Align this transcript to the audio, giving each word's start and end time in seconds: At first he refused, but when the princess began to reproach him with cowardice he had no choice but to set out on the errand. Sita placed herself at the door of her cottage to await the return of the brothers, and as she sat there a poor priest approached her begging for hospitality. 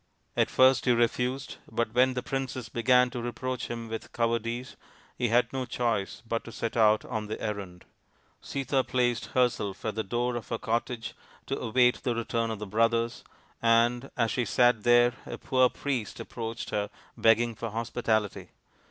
At 0.35 0.49
first 0.49 0.85
he 0.85 0.93
refused, 0.93 1.57
but 1.71 1.93
when 1.93 2.15
the 2.15 2.23
princess 2.23 2.69
began 2.69 3.11
to 3.11 3.21
reproach 3.21 3.67
him 3.67 3.87
with 3.87 4.11
cowardice 4.13 4.75
he 5.15 5.27
had 5.27 5.53
no 5.53 5.65
choice 5.65 6.23
but 6.27 6.43
to 6.45 6.51
set 6.51 6.75
out 6.75 7.05
on 7.05 7.27
the 7.27 7.39
errand. 7.39 7.85
Sita 8.41 8.83
placed 8.83 9.27
herself 9.35 9.85
at 9.85 9.93
the 9.93 10.03
door 10.03 10.37
of 10.37 10.47
her 10.49 10.57
cottage 10.57 11.13
to 11.45 11.59
await 11.59 12.01
the 12.01 12.15
return 12.15 12.49
of 12.49 12.57
the 12.57 12.65
brothers, 12.65 13.23
and 13.61 14.09
as 14.17 14.31
she 14.31 14.43
sat 14.45 14.81
there 14.81 15.13
a 15.27 15.37
poor 15.37 15.69
priest 15.69 16.19
approached 16.19 16.71
her 16.71 16.89
begging 17.15 17.53
for 17.53 17.69
hospitality. 17.69 18.49